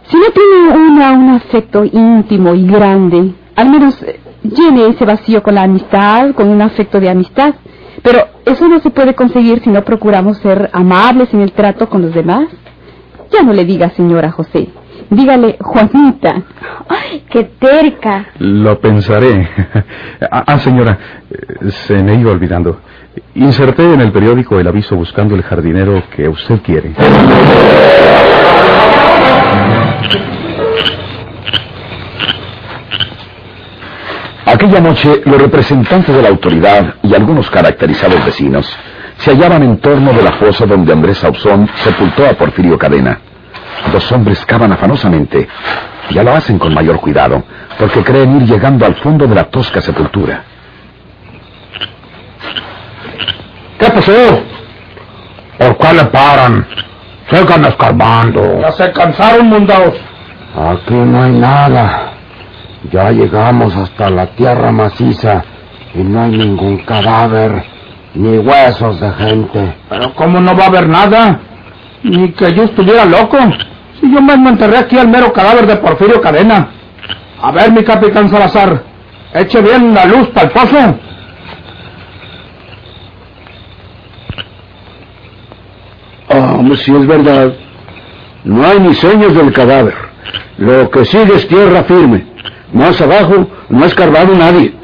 Si 0.05 0.17
no 0.17 0.25
tiene 0.31 0.89
una 0.89 1.13
un 1.13 1.29
afecto 1.29 1.85
íntimo 1.85 2.55
y 2.55 2.67
grande, 2.67 3.35
al 3.55 3.69
menos 3.69 4.03
eh, 4.03 4.19
llene 4.43 4.87
ese 4.87 5.05
vacío 5.05 5.43
con 5.43 5.57
la 5.57 5.65
amistad, 5.65 6.33
con 6.33 6.49
un 6.49 6.63
afecto 6.63 7.01
de 7.01 7.11
amistad. 7.11 7.57
Pero 8.03 8.27
eso 8.47 8.67
no 8.67 8.81
se 8.81 8.89
puede 8.89 9.15
conseguir 9.15 9.63
si 9.63 9.69
no 9.69 9.85
procuramos 9.85 10.39
ser 10.39 10.71
amables 10.73 11.35
en 11.35 11.43
el 11.43 11.53
trato 11.53 11.91
con 11.91 12.01
los 12.01 12.15
demás. 12.15 12.49
Ya 13.31 13.43
no 13.43 13.53
le 13.53 13.67
diga 13.67 13.91
señora 13.91 14.31
José, 14.31 14.71
dígale 15.11 15.57
Juanita. 15.61 16.43
¡Ay, 16.89 17.25
qué 17.31 17.45
terca! 17.59 18.27
Lo 18.39 18.81
pensaré. 18.81 19.49
ah, 20.31 20.45
ah, 20.47 20.59
señora, 20.59 20.99
se 21.87 22.03
me 22.03 22.15
iba 22.15 22.31
olvidando. 22.31 22.81
Inserté 23.35 23.95
en 23.95 24.01
el 24.01 24.13
periódico 24.13 24.59
el 24.59 24.67
aviso 24.67 24.97
buscando 24.97 25.35
el 25.35 25.43
jardinero 25.43 26.03
que 26.15 26.29
usted 26.29 26.61
quiere. 26.63 26.95
Aquella 34.47 34.81
noche, 34.81 35.23
los 35.25 35.41
representantes 35.41 36.15
de 36.15 36.23
la 36.23 36.29
autoridad 36.29 36.95
y 37.03 37.15
algunos 37.15 37.49
caracterizados 37.51 38.25
vecinos 38.25 38.71
se 39.17 39.31
hallaban 39.31 39.63
en 39.63 39.79
torno 39.79 40.13
de 40.13 40.23
la 40.23 40.33
fosa 40.33 40.67
donde 40.67 40.93
Andrés 40.93 41.19
Sauzón 41.19 41.69
sepultó 41.77 42.27
a 42.27 42.35
Porfirio 42.35 42.79
Cadena. 42.79 43.19
Dos 43.93 44.13
hombres 44.13 44.45
cavan 44.47 44.73
afanosamente. 44.73 45.49
Ya 46.11 46.23
lo 46.23 46.33
hacen 46.35 46.59
con 46.59 46.75
mayor 46.75 47.01
cuidado, 47.01 47.43
porque 47.79 48.03
creen 48.03 48.37
ir 48.37 48.47
llegando 48.47 48.85
al 48.85 48.95
fondo 48.97 49.27
de 49.27 49.35
la 49.35 49.45
tosca 49.45 49.81
sepultura. 49.81 50.45
¿Qué 53.79 53.87
pasó? 53.91 54.43
¿Por 55.59 55.77
qué 55.79 55.93
le 55.95 56.05
paran? 56.07 56.67
Sigan 57.31 57.65
escarbando. 57.65 58.61
Ya 58.61 58.73
se 58.73 58.93
cansaron, 58.93 59.49
mundados. 59.49 59.95
Aquí 60.55 60.95
no 60.95 61.23
hay 61.23 61.33
nada. 61.33 62.13
Ya 62.93 63.11
llegamos 63.11 63.75
hasta 63.77 64.11
la 64.11 64.27
tierra 64.27 64.71
maciza 64.71 65.43
y 65.95 66.03
no 66.03 66.23
hay 66.23 66.31
ningún 66.33 66.79
cadáver 66.85 67.65
ni 68.15 68.39
huesos 68.39 69.01
de 69.01 69.11
gente. 69.13 69.75
Pero 69.89 70.15
¿cómo 70.15 70.41
no 70.41 70.57
va 70.57 70.65
a 70.65 70.67
haber 70.69 70.89
nada? 70.89 71.41
Ni 72.05 72.33
que 72.33 72.55
yo 72.55 72.65
estuviera 72.65 73.05
loco. 73.07 73.39
Si 74.01 74.13
yo 74.13 74.21
mismo 74.21 74.51
enterré 74.51 74.79
aquí 74.79 74.99
al 74.99 75.09
mero 75.09 75.33
cadáver 75.33 75.67
de 75.67 75.77
Porfirio 75.77 76.21
Cadena. 76.21 76.69
A 77.41 77.51
ver, 77.51 77.73
mi 77.73 77.83
capitán 77.83 78.29
Salazar, 78.29 78.83
eche 79.33 79.61
bien 79.61 79.95
la 79.95 80.05
luz 80.05 80.29
para 80.29 80.47
el 80.47 80.53
pozo. 80.53 80.99
Ah, 86.31 86.59
si 86.77 86.95
es 86.95 87.07
verdad. 87.07 87.55
No 88.45 88.67
hay 88.67 88.81
ni 88.81 88.95
señas 88.95 89.35
del 89.35 89.53
cadáver. 89.53 89.95
Lo 90.59 90.91
que 90.91 91.05
sigue 91.07 91.35
es 91.37 91.49
tierra 91.49 91.85
firme. 91.85 92.27
Más 92.73 93.01
abajo 93.01 93.49
no 93.71 93.85
ha 93.85 93.87
escarbado 93.87 94.35
nadie. 94.35 94.75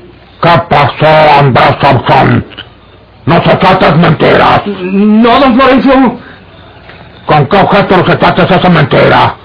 ¿Qué 0.40 0.62
pasó, 0.70 1.38
Andrés? 1.38 1.76
No 3.26 3.34
se 3.42 3.56
tratas 3.56 3.96
mentiras. 3.98 4.62
No, 4.66 5.38
don 5.38 5.54
Florencio. 5.54 6.18
¿Con 7.30 7.46
qué 7.46 7.58
objeto 7.58 8.02
tratas 8.02 8.50
esa 8.50 8.68
mentira? 8.68 9.36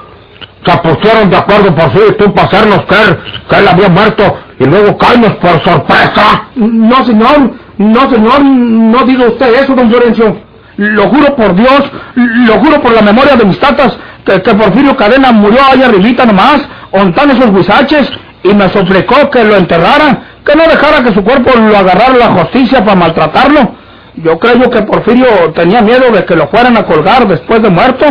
Se 0.66 0.78
pusieron 0.78 1.30
de 1.30 1.38
acuerdo 1.38 1.76
por 1.76 1.92
sí 1.92 2.00
y 2.10 2.14
tú 2.14 2.34
para 2.34 2.48
hacernos 2.48 2.84
que 2.86 3.56
él 3.58 3.68
había 3.68 3.90
muerto 3.90 4.40
y 4.60 4.66
luego 4.66 4.98
caemos 4.98 5.34
por 5.34 5.64
sorpresa. 5.64 6.48
No, 6.56 7.06
señor. 7.06 7.52
No, 7.78 8.10
señor. 8.10 8.44
No 8.44 9.04
diga 9.04 9.28
usted 9.28 9.54
eso, 9.62 9.76
don 9.76 9.92
Florencio. 9.92 10.36
Lo 10.78 11.10
juro 11.10 11.36
por 11.36 11.54
Dios, 11.56 11.84
lo 12.16 12.54
juro 12.56 12.82
por 12.82 12.92
la 12.92 13.04
memoria 13.04 13.36
de 13.36 13.46
mis 13.46 13.60
tatas, 13.60 13.96
que, 14.26 14.40
Porfirio 14.40 14.98
Cadena 14.98 15.32
murió 15.32 15.60
ahí 15.72 15.84
arribita 15.84 16.26
nomás, 16.26 16.68
ontan 16.92 17.30
esos 17.30 17.54
guisaches, 17.54 18.12
y 18.44 18.52
me 18.54 18.68
suplicó 18.70 19.30
que 19.30 19.44
lo 19.44 19.58
enterraran, 19.58 20.24
que 20.44 20.56
no 20.56 20.64
dejara 20.64 21.04
que 21.04 21.14
su 21.14 21.24
cuerpo 21.24 21.52
lo 21.58 21.78
agarrara 21.78 22.18
la 22.18 22.28
justicia 22.30 22.84
para 22.84 22.96
maltratarlo. 22.96 23.85
Yo 24.18 24.40
creo 24.40 24.70
que 24.70 24.82
Porfirio 24.84 25.52
tenía 25.54 25.82
miedo 25.82 26.12
de 26.12 26.26
que 26.26 26.36
lo 26.36 26.48
fueran 26.48 26.78
a 26.78 26.84
colgar 26.86 27.28
después 27.28 27.62
de 27.62 27.70
muerto, 27.70 28.06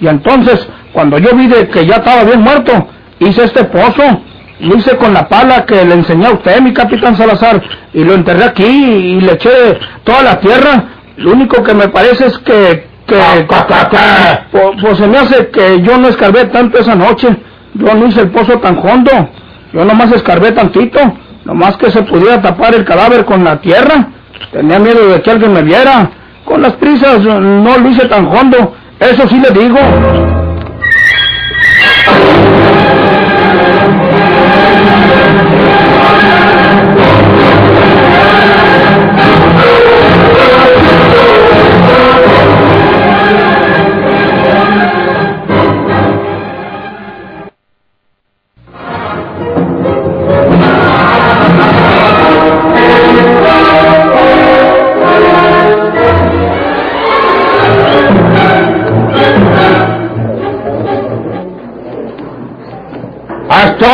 y 0.00 0.06
entonces, 0.06 0.68
cuando 0.92 1.18
yo 1.18 1.34
vi 1.34 1.46
de 1.46 1.68
que 1.68 1.86
ya 1.86 1.96
estaba 1.96 2.24
bien 2.24 2.42
muerto, 2.42 2.72
hice 3.18 3.44
este 3.44 3.64
pozo, 3.64 4.02
lo 4.60 4.76
hice 4.76 4.96
con 4.96 5.12
la 5.12 5.28
pala 5.28 5.64
que 5.64 5.84
le 5.84 5.94
enseñé 5.94 6.26
a 6.26 6.32
usted, 6.32 6.60
mi 6.60 6.72
capitán 6.72 7.16
Salazar, 7.16 7.62
y 7.92 8.04
lo 8.04 8.14
enterré 8.14 8.44
aquí 8.44 8.64
y 8.64 9.20
le 9.20 9.32
eché 9.32 9.78
toda 10.04 10.22
la 10.22 10.40
tierra. 10.40 10.84
Lo 11.16 11.32
único 11.32 11.62
que 11.62 11.74
me 11.74 11.88
parece 11.88 12.26
es 12.26 12.38
que... 12.38 12.86
que, 13.06 13.46
Pues, 14.50 14.64
pues 14.80 14.98
se 14.98 15.06
me 15.06 15.18
hace 15.18 15.48
que 15.48 15.80
yo 15.82 15.96
no 15.96 16.08
escarbé 16.08 16.46
tanto 16.46 16.78
esa 16.78 16.94
noche. 16.94 17.28
Yo 17.74 17.94
no 17.94 18.06
hice 18.06 18.20
el 18.20 18.30
pozo 18.30 18.58
tan 18.58 18.78
hondo. 18.78 19.10
Yo 19.72 19.84
nomás 19.84 20.12
escarbé 20.12 20.52
tantito. 20.52 20.98
Nomás 21.44 21.76
que 21.76 21.90
se 21.90 22.02
pudiera 22.02 22.42
tapar 22.42 22.74
el 22.74 22.84
cadáver 22.84 23.24
con 23.24 23.44
la 23.44 23.60
tierra. 23.60 24.08
Tenía 24.52 24.78
miedo 24.78 25.08
de 25.08 25.22
que 25.22 25.30
alguien 25.30 25.52
me 25.52 25.62
viera. 25.62 26.10
Con 26.44 26.62
las 26.62 26.74
prisas 26.74 27.20
no 27.20 27.78
lo 27.78 27.88
hice 27.88 28.06
tan 28.06 28.26
hondo. 28.26 28.74
Eso 29.00 29.28
sí 29.28 29.40
le 29.40 29.50
digo. 29.50 29.78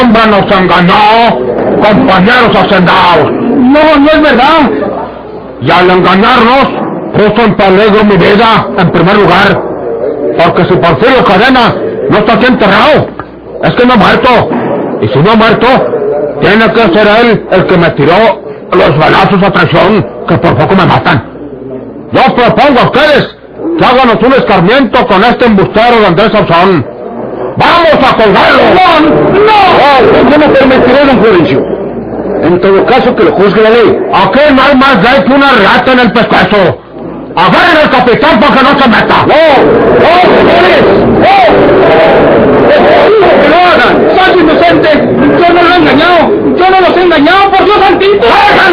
Hombre 0.03 0.23
nos 0.27 0.51
engañó, 0.51 0.95
compañeros 1.83 2.57
hacendados. 2.57 3.31
No, 3.31 3.99
no 3.99 4.11
es 4.11 4.23
verdad. 4.23 4.71
Y 5.61 5.71
al 5.71 5.91
engañarnos, 5.91 6.67
puso 7.15 7.47
en 7.47 7.55
peligro 7.55 8.05
mi 8.05 8.17
vida, 8.17 8.67
en 8.79 8.91
primer 8.91 9.17
lugar. 9.17 9.63
Porque 10.39 10.65
si 10.65 10.75
Porfirio 10.75 11.25
Cadena 11.25 11.75
no 12.11 12.19
está 12.19 12.35
aquí 12.35 12.47
enterrado, 12.47 13.07
es 13.63 13.75
que 13.75 13.87
no 13.87 13.95
ha 13.95 13.97
muerto. 13.97 14.29
Y 15.01 15.09
si 15.09 15.19
no 15.19 15.33
ha 15.33 15.37
muerto, 15.37 15.67
tiene 16.41 16.73
que 16.73 16.81
ser 16.99 17.07
él 17.21 17.47
el 17.51 17.67
que 17.67 17.77
me 17.77 17.91
tiró 17.91 18.43
los 18.73 18.99
balazos 18.99 19.43
a 19.43 19.51
traición, 19.51 20.07
que 20.27 20.37
por 20.39 20.57
poco 20.57 20.75
me 20.75 20.87
matan. 20.87 21.25
Yo 22.13 22.35
propongo 22.35 22.81
a 22.81 22.85
ustedes 22.85 23.37
que 23.79 23.85
háganos 23.85 24.17
un 24.23 24.33
escarmiento 24.33 25.07
con 25.07 25.23
este 25.25 25.47
embustero 25.47 26.01
de 26.01 26.07
Andrés 26.07 26.33
Sauzón. 26.33 26.87
¡Vamos 27.57 28.11
a 28.11 28.17
colgarlo! 28.17 28.63
¡No! 28.75 29.01
¡No! 29.45 29.82
Yo. 31.23 31.61
En 32.43 32.61
todo 32.61 32.85
caso, 32.85 33.15
que 33.15 33.23
lo 33.23 33.33
juzgue 33.33 33.63
la 33.63 33.71
ley. 33.71 33.97
Aquí 34.13 34.41
no 34.55 34.63
hay 34.63 34.77
más 34.77 34.97
ley 35.03 35.23
que 35.25 35.33
una 35.33 35.53
rata 35.53 35.93
en 35.93 36.01
el 36.01 36.13
pescuezo. 36.13 36.79
¡Agarren 37.37 37.77
al 37.85 37.91
capitán 37.91 38.41
para 38.41 38.55
que 38.55 38.63
no 38.63 38.71
se 38.81 38.89
meta! 38.89 39.27
¡No! 39.27 39.35
¡No, 40.03 40.11
señores! 40.37 40.83
¡No! 41.23 41.37
¡Que 43.41 43.49
lo 43.49 43.57
hagan! 43.57 43.93
¡Soy 44.17 44.41
inocente! 44.41 44.89
¡Yo 45.39 45.55
no 45.55 45.63
lo 45.63 45.75
he 45.75 45.79
engañado! 45.79 46.19
¡Yo 46.57 46.71
no 46.71 46.81
los 46.81 46.97
he 46.97 47.03
engañado! 47.03 47.51
¡Por 47.51 47.65
Dios 47.65 47.79
santito! 47.79 48.27
¿Por 48.27 48.29
qué 48.29 48.73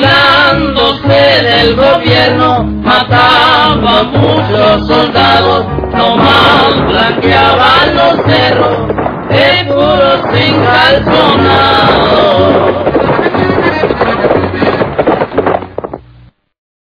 burlándose 0.00 1.42
del 1.42 1.76
gobierno, 1.76 2.64
mataba 2.82 4.00
a 4.00 4.02
muchos 4.04 4.86
soldados, 4.86 5.66
nomás 5.92 6.86
blanqueaban 6.86 7.94
los 7.94 8.24
cerros, 8.26 8.88
de 9.28 9.64
puros 9.66 10.20
sin 10.32 10.64
calzonar. 10.64 12.09